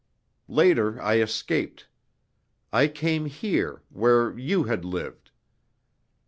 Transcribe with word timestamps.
Later, 0.47 0.99
I 0.99 1.19
escaped. 1.19 1.87
I 2.73 2.87
came 2.87 3.25
here 3.25 3.83
where 3.91 4.35
you 4.35 4.63
had 4.63 4.83
lived. 4.83 5.29